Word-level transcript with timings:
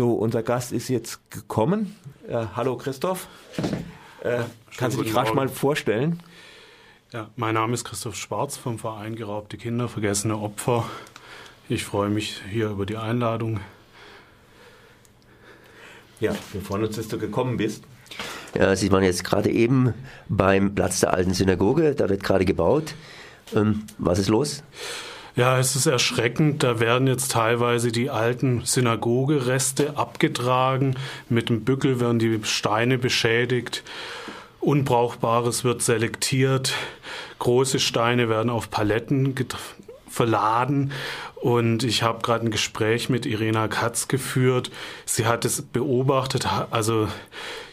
So, 0.00 0.14
unser 0.14 0.42
Gast 0.42 0.72
ist 0.72 0.88
jetzt 0.88 1.30
gekommen. 1.30 1.94
Äh, 2.26 2.46
hallo 2.56 2.78
Christoph. 2.78 3.28
Äh, 4.22 4.44
kannst 4.78 4.96
du 4.96 5.02
dich 5.02 5.14
rasch 5.14 5.34
mal 5.34 5.50
vorstellen? 5.50 6.20
Ja, 7.12 7.28
mein 7.36 7.52
Name 7.52 7.74
ist 7.74 7.84
Christoph 7.84 8.16
Schwarz 8.16 8.56
vom 8.56 8.78
Verein 8.78 9.14
Geraubte 9.14 9.58
Kinder, 9.58 9.90
vergessene 9.90 10.38
Opfer. 10.38 10.88
Ich 11.68 11.84
freue 11.84 12.08
mich 12.08 12.40
hier 12.50 12.70
über 12.70 12.86
die 12.86 12.96
Einladung. 12.96 13.60
Ja, 16.18 16.34
wir 16.52 16.62
freuen 16.62 16.84
uns, 16.84 16.96
dass 16.96 17.08
du 17.08 17.18
gekommen 17.18 17.58
bist. 17.58 17.84
Ja, 18.58 18.74
Sie 18.76 18.90
waren 18.90 19.04
jetzt 19.04 19.22
gerade 19.22 19.50
eben 19.50 19.92
beim 20.30 20.74
Platz 20.74 21.00
der 21.00 21.12
alten 21.12 21.34
Synagoge, 21.34 21.94
da 21.94 22.08
wird 22.08 22.22
gerade 22.22 22.46
gebaut. 22.46 22.94
Ähm, 23.54 23.84
was 23.98 24.18
ist 24.18 24.30
los? 24.30 24.62
Ja, 25.36 25.58
es 25.58 25.76
ist 25.76 25.86
erschreckend. 25.86 26.62
Da 26.62 26.80
werden 26.80 27.06
jetzt 27.06 27.32
teilweise 27.32 27.92
die 27.92 28.10
alten 28.10 28.62
Synagogereste 28.64 29.96
abgetragen. 29.96 30.96
Mit 31.28 31.48
dem 31.48 31.64
Bückel 31.64 32.00
werden 32.00 32.18
die 32.18 32.40
Steine 32.42 32.98
beschädigt. 32.98 33.82
Unbrauchbares 34.60 35.64
wird 35.64 35.82
selektiert. 35.82 36.74
Große 37.38 37.78
Steine 37.78 38.28
werden 38.28 38.50
auf 38.50 38.70
Paletten 38.70 39.34
verladen. 40.10 40.92
Und 41.36 41.84
ich 41.84 42.02
habe 42.02 42.20
gerade 42.20 42.44
ein 42.44 42.50
Gespräch 42.50 43.08
mit 43.08 43.24
Irena 43.24 43.68
Katz 43.68 44.08
geführt. 44.08 44.70
Sie 45.06 45.26
hat 45.26 45.44
es 45.46 45.62
beobachtet, 45.62 46.46
also 46.70 47.08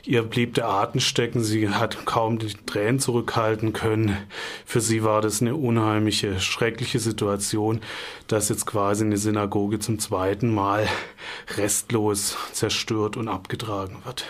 ihr 0.05 0.23
blieb 0.23 0.53
der 0.53 0.69
Atem 0.69 1.01
stecken, 1.01 1.43
sie 1.43 1.67
hat 1.69 2.05
kaum 2.05 2.39
die 2.39 2.53
Tränen 2.65 2.99
zurückhalten 2.99 3.73
können. 3.73 4.17
Für 4.65 4.79
sie 4.79 5.03
war 5.03 5.21
das 5.21 5.41
eine 5.41 5.55
unheimliche, 5.55 6.39
schreckliche 6.39 6.99
Situation, 6.99 7.81
dass 8.27 8.47
jetzt 8.47 8.65
quasi 8.65 9.03
eine 9.03 9.17
Synagoge 9.17 9.79
zum 9.79 9.99
zweiten 9.99 10.53
Mal 10.53 10.87
restlos 11.57 12.37
zerstört 12.53 13.17
und 13.17 13.27
abgetragen 13.27 13.97
wird. 14.05 14.25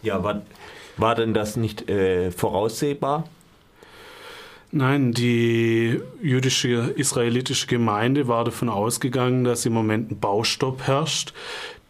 Ja, 0.00 0.22
war, 0.22 0.42
war 0.96 1.14
denn 1.14 1.34
das 1.34 1.56
nicht 1.56 1.90
äh, 1.90 2.30
voraussehbar? 2.30 3.28
Nein, 4.72 5.12
die 5.12 6.00
jüdische 6.20 6.92
israelitische 6.96 7.66
Gemeinde 7.66 8.28
war 8.28 8.44
davon 8.44 8.68
ausgegangen, 8.68 9.44
dass 9.44 9.64
im 9.64 9.72
Moment 9.72 10.10
ein 10.10 10.18
Baustopp 10.18 10.82
herrscht 10.82 11.32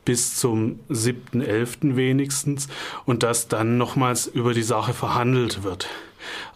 bis 0.04 0.36
zum 0.36 0.78
7.11. 0.88 1.96
wenigstens 1.96 2.68
und 3.04 3.22
dass 3.22 3.48
dann 3.48 3.76
nochmals 3.78 4.26
über 4.26 4.54
die 4.54 4.62
Sache 4.62 4.92
verhandelt 4.92 5.64
wird. 5.64 5.88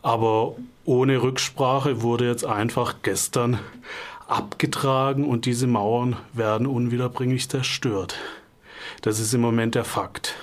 Aber 0.03 0.57
ohne 0.85 1.23
Rücksprache 1.23 2.03
wurde 2.03 2.29
jetzt 2.29 2.45
einfach 2.45 2.97
gestern 3.03 3.59
abgetragen 4.29 5.25
und 5.25 5.47
diese 5.47 5.67
Mauern 5.67 6.17
werden 6.33 6.67
unwiederbringlich 6.67 7.49
zerstört. 7.49 8.17
Das 9.03 9.19
ist 9.19 9.35
im 9.35 9.41
Moment 9.41 9.75
der 9.75 9.85
Fakt. 9.85 10.37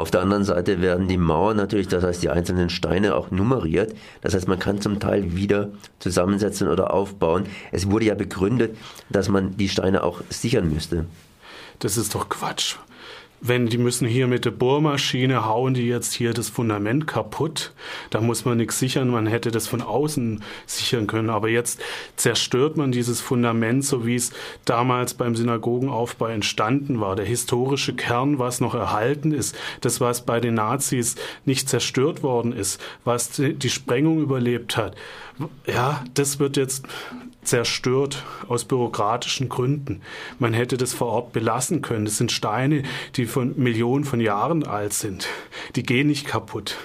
Auf 0.00 0.10
der 0.10 0.22
anderen 0.22 0.44
Seite 0.44 0.80
werden 0.80 1.08
die 1.08 1.18
Mauern 1.18 1.58
natürlich, 1.58 1.86
das 1.86 2.02
heißt 2.02 2.22
die 2.22 2.30
einzelnen 2.30 2.70
Steine 2.70 3.14
auch 3.14 3.30
nummeriert. 3.30 3.94
Das 4.22 4.32
heißt, 4.32 4.48
man 4.48 4.58
kann 4.58 4.80
zum 4.80 4.98
Teil 4.98 5.36
wieder 5.36 5.68
zusammensetzen 5.98 6.68
oder 6.68 6.94
aufbauen. 6.94 7.44
Es 7.70 7.90
wurde 7.90 8.06
ja 8.06 8.14
begründet, 8.14 8.78
dass 9.10 9.28
man 9.28 9.58
die 9.58 9.68
Steine 9.68 10.02
auch 10.02 10.22
sichern 10.30 10.72
müsste. 10.72 11.04
Das 11.80 11.98
ist 11.98 12.14
doch 12.14 12.30
Quatsch 12.30 12.76
wenn 13.40 13.66
die 13.66 13.78
müssen 13.78 14.06
hier 14.06 14.26
mit 14.26 14.44
der 14.44 14.50
Bohrmaschine 14.50 15.46
hauen 15.46 15.74
die 15.74 15.86
jetzt 15.86 16.12
hier 16.12 16.34
das 16.34 16.48
Fundament 16.48 17.06
kaputt. 17.06 17.72
Da 18.10 18.20
muss 18.20 18.44
man 18.44 18.58
nichts 18.58 18.78
sichern, 18.78 19.08
man 19.08 19.26
hätte 19.26 19.50
das 19.50 19.66
von 19.66 19.80
außen 19.80 20.42
sichern 20.66 21.06
können. 21.06 21.30
Aber 21.30 21.48
jetzt 21.48 21.80
zerstört 22.16 22.76
man 22.76 22.92
dieses 22.92 23.20
Fundament, 23.20 23.84
so 23.84 24.06
wie 24.06 24.16
es 24.16 24.32
damals 24.64 25.14
beim 25.14 25.34
Synagogenaufbau 25.34 26.26
entstanden 26.26 27.00
war. 27.00 27.16
Der 27.16 27.24
historische 27.24 27.94
Kern, 27.94 28.38
was 28.38 28.60
noch 28.60 28.74
erhalten 28.74 29.32
ist, 29.32 29.56
das, 29.80 30.00
was 30.00 30.26
bei 30.26 30.40
den 30.40 30.54
Nazis 30.54 31.16
nicht 31.44 31.68
zerstört 31.68 32.22
worden 32.22 32.52
ist, 32.52 32.80
was 33.04 33.30
die 33.40 33.70
Sprengung 33.70 34.20
überlebt 34.20 34.76
hat. 34.76 34.96
Ja, 35.66 36.04
das 36.14 36.38
wird 36.38 36.56
jetzt 36.56 36.84
zerstört 37.42 38.24
aus 38.48 38.64
bürokratischen 38.64 39.48
Gründen. 39.48 40.02
Man 40.38 40.52
hätte 40.52 40.76
das 40.76 40.92
vor 40.92 41.08
Ort 41.08 41.32
belassen 41.32 41.82
können. 41.82 42.04
Das 42.04 42.18
sind 42.18 42.32
Steine, 42.32 42.82
die 43.16 43.26
von 43.26 43.58
Millionen 43.58 44.04
von 44.04 44.20
Jahren 44.20 44.66
alt 44.66 44.92
sind. 44.92 45.28
Die 45.76 45.82
gehen 45.82 46.08
nicht 46.08 46.26
kaputt. 46.26 46.76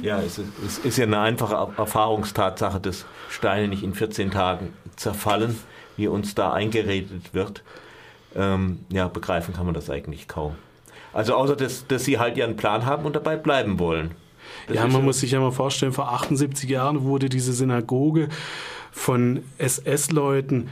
Ja, 0.00 0.20
es 0.20 0.38
ist, 0.38 0.48
es 0.66 0.78
ist 0.78 0.98
ja 0.98 1.04
eine 1.04 1.20
einfache 1.20 1.54
Erfahrungstatsache, 1.76 2.80
dass 2.80 3.06
Steine 3.30 3.68
nicht 3.68 3.84
in 3.84 3.94
14 3.94 4.32
Tagen 4.32 4.72
zerfallen, 4.96 5.56
wie 5.96 6.08
uns 6.08 6.34
da 6.34 6.52
eingeredet 6.52 7.34
wird. 7.34 7.62
Ähm, 8.34 8.80
ja, 8.88 9.06
begreifen 9.08 9.54
kann 9.54 9.66
man 9.66 9.74
das 9.74 9.90
eigentlich 9.90 10.26
kaum. 10.26 10.56
Also 11.12 11.34
außer, 11.34 11.54
dass, 11.54 11.86
dass 11.86 12.04
sie 12.04 12.18
halt 12.18 12.36
ihren 12.36 12.56
Plan 12.56 12.86
haben 12.86 13.04
und 13.04 13.14
dabei 13.14 13.36
bleiben 13.36 13.78
wollen. 13.78 14.12
Das 14.66 14.76
ja, 14.76 14.86
man 14.86 15.04
muss 15.04 15.20
sich 15.20 15.32
ja 15.32 15.40
mal 15.40 15.52
vorstellen, 15.52 15.92
vor 15.92 16.12
78 16.12 16.68
Jahren 16.68 17.02
wurde 17.02 17.28
diese 17.28 17.52
Synagoge 17.52 18.28
von 18.92 19.42
SS-Leuten 19.58 20.70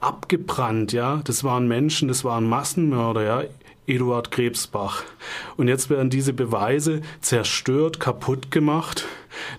abgebrannt, 0.00 0.92
ja. 0.92 1.20
Das 1.24 1.44
waren 1.44 1.68
Menschen, 1.68 2.08
das 2.08 2.24
waren 2.24 2.48
Massenmörder, 2.48 3.22
ja. 3.22 3.42
Eduard 3.86 4.30
Krebsbach. 4.30 5.04
Und 5.56 5.68
jetzt 5.68 5.90
werden 5.90 6.10
diese 6.10 6.32
Beweise 6.32 7.02
zerstört, 7.20 8.00
kaputt 8.00 8.50
gemacht, 8.50 9.06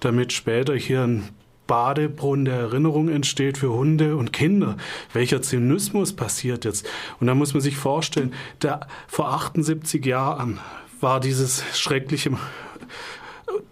damit 0.01 0.33
später 0.33 0.75
hier 0.75 1.03
ein 1.03 1.29
Badebrunnen 1.65 2.45
der 2.45 2.55
Erinnerung 2.55 3.09
entsteht 3.09 3.57
für 3.57 3.71
Hunde 3.71 4.15
und 4.15 4.33
Kinder. 4.33 4.77
Welcher 5.13 5.41
Zynismus 5.41 6.13
passiert 6.13 6.65
jetzt? 6.65 6.87
Und 7.19 7.27
da 7.27 7.35
muss 7.35 7.53
man 7.53 7.61
sich 7.61 7.77
vorstellen, 7.77 8.33
der, 8.61 8.87
vor 9.07 9.29
78 9.33 10.05
Jahren 10.05 10.59
war 10.99 11.19
dieses 11.19 11.63
schreckliche 11.77 12.31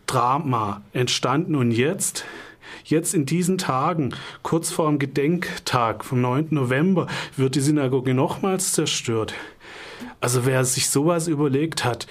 Drama 0.06 0.84
entstanden 0.94 1.56
und 1.56 1.72
jetzt 1.72 2.26
Jetzt 2.88 3.16
in 3.16 3.26
diesen 3.26 3.58
Tagen, 3.58 4.14
kurz 4.44 4.70
vor 4.70 4.88
dem 4.88 5.00
Gedenktag 5.00 6.06
vom 6.06 6.22
9. 6.22 6.50
November, 6.52 7.08
wird 7.36 7.56
die 7.56 7.60
Synagoge 7.60 8.14
nochmals 8.14 8.74
zerstört. 8.74 9.34
Also 10.22 10.46
wer 10.46 10.64
sich 10.66 10.92
sowas 10.92 11.28
überlegt 11.28 11.84
hat, 11.84 12.06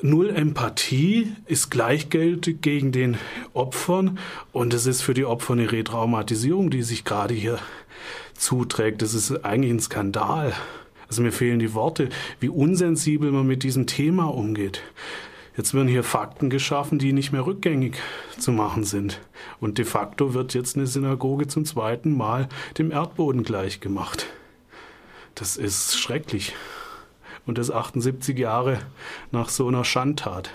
null 0.00 0.30
Empathie 0.30 1.32
ist 1.46 1.72
gleichgültig 1.72 2.60
gegen 2.60 2.92
den 2.92 3.16
Opfern 3.52 4.20
und 4.52 4.74
es 4.74 4.86
ist 4.86 5.02
für 5.02 5.12
die 5.12 5.24
Opfer 5.24 5.54
eine 5.54 5.72
Retraumatisierung, 5.72 6.70
die 6.70 6.82
sich 6.84 7.04
gerade 7.04 7.34
hier 7.34 7.58
zuträgt. 8.34 9.02
Das 9.02 9.12
ist 9.12 9.44
eigentlich 9.44 9.72
ein 9.72 9.80
Skandal. 9.80 10.52
Also 11.08 11.20
mir 11.20 11.32
fehlen 11.32 11.58
die 11.58 11.74
Worte, 11.74 12.10
wie 12.38 12.48
unsensibel 12.48 13.32
man 13.32 13.48
mit 13.48 13.64
diesem 13.64 13.88
Thema 13.88 14.26
umgeht. 14.26 14.82
Jetzt 15.56 15.72
werden 15.72 15.88
hier 15.88 16.04
Fakten 16.04 16.50
geschaffen, 16.50 16.98
die 16.98 17.14
nicht 17.14 17.32
mehr 17.32 17.46
rückgängig 17.46 17.96
zu 18.38 18.52
machen 18.52 18.84
sind. 18.84 19.20
Und 19.58 19.78
de 19.78 19.86
facto 19.86 20.34
wird 20.34 20.52
jetzt 20.52 20.76
eine 20.76 20.86
Synagoge 20.86 21.46
zum 21.46 21.64
zweiten 21.64 22.14
Mal 22.14 22.48
dem 22.76 22.90
Erdboden 22.90 23.42
gleichgemacht. 23.42 24.26
Das 25.34 25.56
ist 25.56 25.98
schrecklich. 25.98 26.54
Und 27.46 27.56
das 27.56 27.70
78 27.70 28.38
Jahre 28.38 28.80
nach 29.30 29.48
so 29.48 29.68
einer 29.68 29.84
Schandtat. 29.84 30.50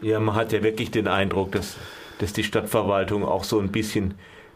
Ja, 0.00 0.18
man 0.18 0.34
hat 0.34 0.52
ja 0.52 0.64
wirklich 0.64 0.90
den 0.90 1.06
Eindruck, 1.06 1.52
dass, 1.52 1.76
dass 2.18 2.32
die 2.32 2.42
Stadtverwaltung 2.42 3.24
auch 3.24 3.44
so 3.44 3.60
ein 3.60 3.70
bisschen, 3.70 4.14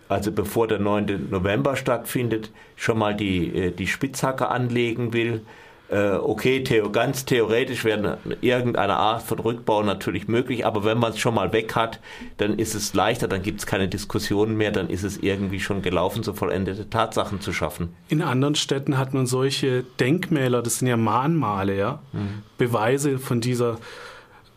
also 0.09 0.33
bevor 0.33 0.67
der 0.67 0.81
9. 0.81 1.29
November 1.31 1.77
stattfindet, 1.77 2.51
schon 2.75 2.99
mal 2.99 3.15
die, 3.15 3.55
äh, 3.57 3.71
die 3.71 3.87
Spitzhacke 3.87 4.49
anlegen 4.49 5.13
will 5.13 5.43
äh, 5.89 6.11
okay, 6.11 6.63
theo, 6.63 6.91
ganz 6.91 7.25
theoretisch 7.25 7.85
wäre 7.85 8.19
irgendeine 8.41 8.97
Art 8.97 9.23
von 9.23 9.39
Rückbau 9.39 9.83
natürlich 9.83 10.29
möglich, 10.29 10.67
aber 10.67 10.85
wenn 10.85 10.99
man 10.99 11.13
es 11.13 11.19
schon 11.19 11.35
mal 11.35 11.53
weg 11.53 11.75
hat, 11.77 12.01
dann 12.37 12.59
ist 12.59 12.75
es 12.75 12.93
leichter, 12.95 13.27
dann 13.27 13.43
gibt 13.43 13.61
es 13.61 13.67
keine 13.67 13.89
Diskussionen 13.89 14.57
mehr, 14.57 14.71
dann 14.71 14.91
ist 14.91 15.03
es 15.03 15.19
irgendwie 15.19 15.61
schon 15.61 15.81
gelaufen, 15.81 16.23
so 16.23 16.35
vollendete 16.35 16.91
Tatsachen 16.91 17.41
zu 17.41 17.53
schaffen. 17.53 17.95
In 18.09 18.23
anderen 18.23 18.55
Städten 18.55 18.99
hat 18.99 19.15
man 19.15 19.27
solche 19.27 19.85
Denkmäler, 19.99 20.63
das 20.63 20.79
sind 20.79 20.89
ja 20.89 20.97
Mahnmale, 20.97 21.77
ja, 21.77 22.03
mhm. 22.13 22.43
Beweise 22.59 23.19
von 23.19 23.41
dieser 23.41 23.79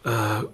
äh, 0.04 0.10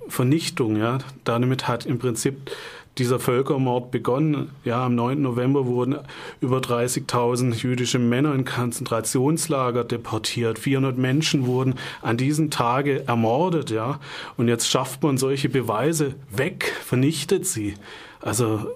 Vernichtung, 0.09 0.75
ja. 0.75 0.99
Damit 1.23 1.67
hat 1.67 1.85
im 1.85 1.99
Prinzip 1.99 2.51
dieser 2.99 3.19
Völkermord 3.19 3.91
begonnen. 3.91 4.51
Ja, 4.63 4.85
am 4.85 4.95
9. 4.95 5.21
November 5.21 5.65
wurden 5.65 5.97
über 6.41 6.57
30.000 6.59 7.55
jüdische 7.55 7.99
Männer 7.99 8.33
in 8.33 8.45
Konzentrationslager 8.45 9.83
deportiert. 9.83 10.59
400 10.59 10.97
Menschen 10.97 11.45
wurden 11.45 11.75
an 12.01 12.17
diesen 12.17 12.51
Tage 12.51 13.07
ermordet, 13.07 13.69
ja. 13.69 13.99
Und 14.37 14.47
jetzt 14.47 14.69
schafft 14.69 15.03
man 15.03 15.17
solche 15.17 15.49
Beweise 15.49 16.15
weg, 16.31 16.73
vernichtet 16.83 17.45
sie. 17.45 17.75
Also 18.21 18.67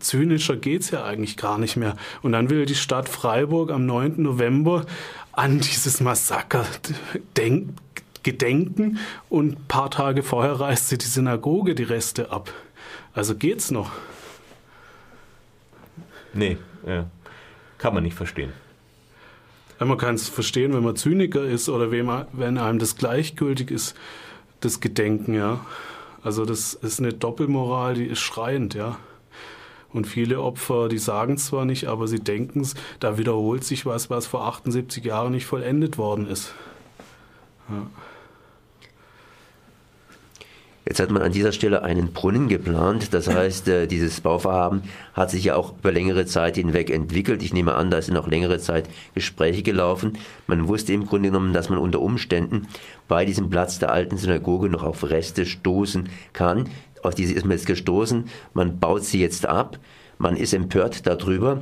zynischer 0.00 0.56
geht's 0.56 0.90
ja 0.90 1.04
eigentlich 1.04 1.36
gar 1.36 1.58
nicht 1.58 1.76
mehr. 1.76 1.96
Und 2.22 2.32
dann 2.32 2.50
will 2.50 2.66
die 2.66 2.74
Stadt 2.74 3.08
Freiburg 3.08 3.70
am 3.70 3.86
9. 3.86 4.14
November 4.22 4.86
an 5.32 5.60
dieses 5.60 6.00
Massaker 6.00 6.66
denken 7.36 7.76
gedenken 8.22 8.98
und 9.28 9.52
ein 9.52 9.64
paar 9.66 9.90
Tage 9.90 10.22
vorher 10.22 10.60
reißt 10.60 10.88
sie 10.88 10.98
die 10.98 11.06
Synagoge 11.06 11.74
die 11.74 11.84
Reste 11.84 12.30
ab. 12.30 12.52
Also 13.14 13.34
geht's 13.34 13.70
noch. 13.70 13.90
Nee, 16.32 16.58
ja. 16.86 17.06
kann 17.78 17.94
man 17.94 18.02
nicht 18.02 18.16
verstehen. 18.16 18.52
Man 19.78 19.96
kann 19.96 20.14
es 20.14 20.28
verstehen, 20.28 20.74
wenn 20.74 20.84
man 20.84 20.94
Zyniker 20.94 21.44
ist 21.44 21.68
oder 21.70 21.90
wenn 21.90 22.58
einem 22.58 22.78
das 22.78 22.96
gleichgültig 22.96 23.70
ist, 23.70 23.96
das 24.60 24.80
Gedenken, 24.80 25.34
ja. 25.34 25.64
Also 26.22 26.44
das 26.44 26.74
ist 26.74 27.00
eine 27.00 27.14
Doppelmoral, 27.14 27.94
die 27.94 28.04
ist 28.04 28.20
schreiend, 28.20 28.74
ja. 28.74 28.98
Und 29.92 30.06
viele 30.06 30.40
Opfer, 30.40 30.88
die 30.88 30.98
sagen 30.98 31.38
zwar 31.38 31.64
nicht, 31.64 31.88
aber 31.88 32.06
sie 32.06 32.20
denken 32.20 32.60
es, 32.60 32.74
da 33.00 33.18
wiederholt 33.18 33.64
sich 33.64 33.86
was, 33.86 34.10
was 34.10 34.26
vor 34.26 34.46
78 34.46 35.04
Jahren 35.04 35.32
nicht 35.32 35.46
vollendet 35.46 35.98
worden 35.98 36.28
ist. 36.28 36.54
Ja. 37.68 37.86
Jetzt 40.86 40.98
hat 40.98 41.10
man 41.10 41.22
an 41.22 41.32
dieser 41.32 41.52
Stelle 41.52 41.82
einen 41.82 42.12
Brunnen 42.12 42.48
geplant. 42.48 43.12
Das 43.12 43.28
heißt, 43.28 43.68
äh, 43.68 43.86
dieses 43.86 44.20
Bauvorhaben 44.22 44.82
hat 45.12 45.30
sich 45.30 45.44
ja 45.44 45.54
auch 45.54 45.74
über 45.78 45.92
längere 45.92 46.24
Zeit 46.24 46.56
hinweg 46.56 46.90
entwickelt. 46.90 47.42
Ich 47.42 47.52
nehme 47.52 47.74
an, 47.74 47.90
da 47.90 48.00
sind 48.00 48.16
auch 48.16 48.26
längere 48.26 48.58
Zeit 48.58 48.88
Gespräche 49.14 49.62
gelaufen. 49.62 50.14
Man 50.46 50.68
wusste 50.68 50.94
im 50.94 51.06
Grunde 51.06 51.28
genommen, 51.28 51.52
dass 51.52 51.68
man 51.68 51.78
unter 51.78 52.00
Umständen 52.00 52.66
bei 53.08 53.26
diesem 53.26 53.50
Platz 53.50 53.78
der 53.78 53.92
alten 53.92 54.16
Synagoge 54.16 54.70
noch 54.70 54.82
auf 54.82 55.08
Reste 55.08 55.44
stoßen 55.44 56.08
kann. 56.32 56.68
Auf 57.02 57.14
diese 57.14 57.34
ist 57.34 57.44
man 57.44 57.52
jetzt 57.52 57.66
gestoßen. 57.66 58.24
Man 58.54 58.80
baut 58.80 59.04
sie 59.04 59.20
jetzt 59.20 59.46
ab. 59.46 59.78
Man 60.18 60.36
ist 60.36 60.54
empört 60.54 61.06
darüber 61.06 61.60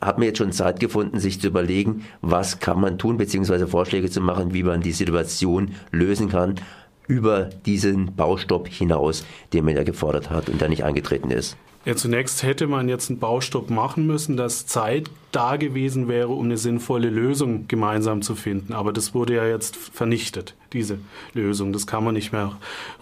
hat 0.00 0.18
man 0.18 0.26
jetzt 0.26 0.36
schon 0.36 0.52
Zeit 0.52 0.80
gefunden, 0.80 1.18
sich 1.18 1.40
zu 1.40 1.46
überlegen, 1.46 2.04
was 2.20 2.58
kann 2.58 2.78
man 2.78 2.98
tun, 2.98 3.16
beziehungsweise 3.16 3.66
Vorschläge 3.66 4.10
zu 4.10 4.20
machen, 4.20 4.52
wie 4.52 4.62
man 4.62 4.82
die 4.82 4.92
Situation 4.92 5.76
lösen 5.92 6.28
kann 6.28 6.56
über 7.06 7.50
diesen 7.66 8.14
Baustopp 8.14 8.68
hinaus, 8.68 9.24
den 9.52 9.64
man 9.64 9.76
ja 9.76 9.84
gefordert 9.84 10.30
hat 10.30 10.48
und 10.48 10.60
der 10.60 10.68
nicht 10.68 10.84
eingetreten 10.84 11.30
ist. 11.30 11.56
Ja, 11.84 11.94
zunächst 11.94 12.42
hätte 12.42 12.66
man 12.66 12.88
jetzt 12.88 13.10
einen 13.10 13.18
Baustopp 13.18 13.68
machen 13.68 14.06
müssen, 14.06 14.38
dass 14.38 14.64
Zeit 14.64 15.10
da 15.32 15.56
gewesen 15.56 16.08
wäre, 16.08 16.28
um 16.28 16.46
eine 16.46 16.56
sinnvolle 16.56 17.10
Lösung 17.10 17.68
gemeinsam 17.68 18.22
zu 18.22 18.34
finden. 18.34 18.72
Aber 18.72 18.90
das 18.90 19.14
wurde 19.14 19.34
ja 19.34 19.46
jetzt 19.46 19.76
vernichtet, 19.76 20.54
diese 20.72 20.98
Lösung. 21.34 21.74
Das 21.74 21.86
kann 21.86 22.02
man 22.02 22.14
nicht 22.14 22.32
mehr 22.32 22.56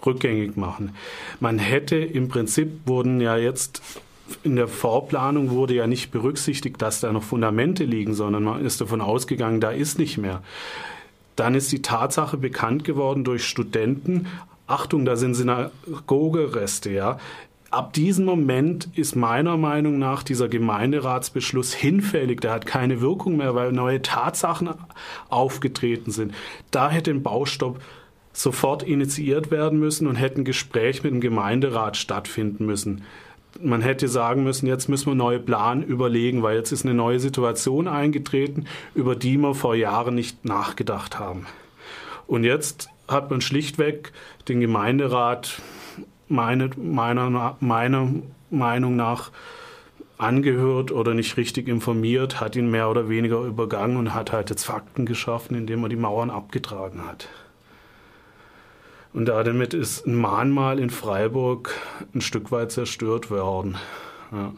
rückgängig 0.05 0.57
machen. 0.57 0.91
Man 1.39 1.59
hätte 1.59 1.95
im 1.95 2.27
Prinzip 2.27 2.71
wurden 2.85 3.21
ja 3.21 3.37
jetzt 3.37 3.81
in 4.43 4.55
der 4.55 4.67
Vorplanung 4.67 5.51
wurde 5.51 5.75
ja 5.75 5.87
nicht 5.87 6.11
berücksichtigt, 6.11 6.81
dass 6.81 7.01
da 7.01 7.11
noch 7.11 7.23
Fundamente 7.23 7.83
liegen, 7.83 8.13
sondern 8.13 8.43
man 8.43 8.65
ist 8.65 8.81
davon 8.81 9.01
ausgegangen, 9.01 9.59
da 9.61 9.71
ist 9.71 9.99
nicht 9.99 10.17
mehr. 10.17 10.41
Dann 11.35 11.55
ist 11.55 11.71
die 11.71 11.81
Tatsache 11.81 12.37
bekannt 12.37 12.83
geworden 12.83 13.23
durch 13.23 13.45
Studenten. 13.45 14.27
Achtung, 14.67 15.05
da 15.05 15.15
sind 15.15 15.35
Synagogereste, 15.35 16.91
ja. 16.91 17.17
Ab 17.71 17.93
diesem 17.93 18.25
Moment 18.25 18.87
ist 18.93 19.15
meiner 19.15 19.57
Meinung 19.57 19.97
nach 19.97 20.21
dieser 20.21 20.47
Gemeinderatsbeschluss 20.47 21.73
hinfällig. 21.73 22.39
Der 22.41 22.51
hat 22.51 22.67
keine 22.67 23.01
Wirkung 23.01 23.37
mehr, 23.37 23.55
weil 23.55 23.71
neue 23.71 24.01
Tatsachen 24.03 24.69
aufgetreten 25.29 26.11
sind. 26.11 26.35
Da 26.69 26.91
hätte 26.91 27.09
ein 27.09 27.23
Baustopp 27.23 27.81
sofort 28.31 28.83
initiiert 28.83 29.49
werden 29.49 29.79
müssen 29.79 30.05
und 30.05 30.15
hätte 30.15 30.41
ein 30.41 30.45
Gespräch 30.45 31.03
mit 31.03 31.13
dem 31.13 31.21
Gemeinderat 31.21 31.97
stattfinden 31.97 32.65
müssen 32.67 33.03
man 33.61 33.81
hätte 33.81 34.07
sagen 34.07 34.43
müssen, 34.43 34.67
jetzt 34.67 34.89
müssen 34.89 35.07
wir 35.07 35.15
neue 35.15 35.39
Plan 35.39 35.83
überlegen, 35.83 36.43
weil 36.43 36.57
jetzt 36.57 36.71
ist 36.71 36.85
eine 36.85 36.93
neue 36.93 37.19
Situation 37.19 37.87
eingetreten, 37.87 38.65
über 38.95 39.15
die 39.15 39.37
wir 39.37 39.55
vor 39.55 39.75
Jahren 39.75 40.15
nicht 40.15 40.45
nachgedacht 40.45 41.19
haben. 41.19 41.45
Und 42.27 42.43
jetzt 42.43 42.89
hat 43.07 43.29
man 43.29 43.41
schlichtweg 43.41 44.11
den 44.47 44.59
Gemeinderat 44.59 45.61
meine, 46.27 46.69
meiner, 46.77 47.57
meiner 47.59 48.09
Meinung 48.49 48.95
nach 48.95 49.31
angehört 50.17 50.91
oder 50.91 51.13
nicht 51.13 51.37
richtig 51.37 51.67
informiert, 51.67 52.39
hat 52.39 52.55
ihn 52.55 52.71
mehr 52.71 52.89
oder 52.89 53.09
weniger 53.09 53.41
übergangen 53.41 53.97
und 53.97 54.13
hat 54.13 54.31
halt 54.31 54.49
jetzt 54.49 54.63
Fakten 54.63 55.05
geschaffen, 55.05 55.55
indem 55.55 55.83
er 55.83 55.89
die 55.89 55.95
Mauern 55.95 56.29
abgetragen 56.29 57.05
hat. 57.05 57.27
Und 59.13 59.25
damit 59.25 59.75
ist 59.75 60.07
ein 60.07 60.15
Mahnmal 60.15 60.79
in 60.79 60.89
Freiburg 60.89 61.75
ein 62.15 62.21
Stück 62.21 62.51
weit 62.51 62.71
zerstört 62.71 63.29
worden. 63.29 63.77
Ja. 64.31 64.53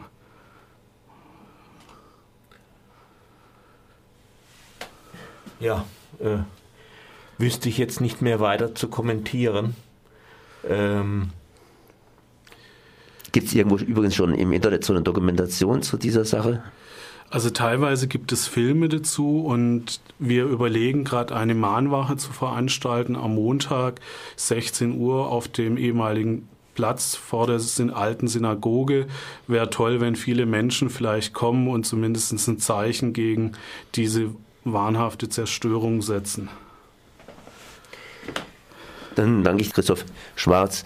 Ja, 5.58 5.84
äh, 6.20 6.38
wüsste 7.38 7.68
ich 7.68 7.78
jetzt 7.78 8.00
nicht 8.00 8.20
mehr 8.22 8.40
weiter 8.40 8.74
zu 8.74 8.88
kommentieren. 8.88 9.74
Ähm, 10.68 11.30
Gibt 13.32 13.48
es 13.48 13.54
irgendwo 13.54 13.76
übrigens 13.76 14.14
schon 14.14 14.34
im 14.34 14.52
Internet 14.52 14.84
so 14.84 14.92
eine 14.92 15.02
Dokumentation 15.02 15.82
zu 15.82 15.96
dieser 15.98 16.24
Sache? 16.24 16.62
Also 17.28 17.50
teilweise 17.50 18.06
gibt 18.06 18.30
es 18.32 18.46
Filme 18.46 18.88
dazu 18.88 19.40
und 19.40 20.00
wir 20.18 20.44
überlegen 20.44 21.04
gerade 21.04 21.34
eine 21.34 21.54
Mahnwache 21.54 22.16
zu 22.16 22.32
veranstalten 22.32 23.16
am 23.16 23.34
Montag 23.34 24.00
16 24.36 24.98
Uhr 24.98 25.28
auf 25.28 25.48
dem 25.48 25.76
ehemaligen 25.76 26.48
Platz 26.74 27.16
vor 27.16 27.46
der 27.46 27.60
alten 27.94 28.28
Synagoge. 28.28 29.06
Wäre 29.48 29.70
toll, 29.70 30.00
wenn 30.00 30.14
viele 30.14 30.46
Menschen 30.46 30.88
vielleicht 30.88 31.32
kommen 31.32 31.68
und 31.68 31.84
zumindest 31.84 32.48
ein 32.48 32.58
Zeichen 32.58 33.12
gegen 33.12 33.52
diese 33.96 34.30
wahnhafte 34.64 35.28
Zerstörung 35.28 36.02
setzen. 36.02 36.48
Dann 39.16 39.42
danke 39.42 39.62
ich 39.62 39.72
Christoph 39.72 40.04
Schwarz 40.36 40.84